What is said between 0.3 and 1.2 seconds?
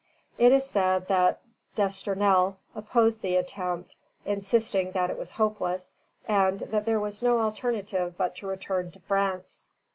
It is said